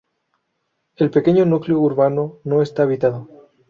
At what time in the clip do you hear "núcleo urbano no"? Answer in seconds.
1.45-2.63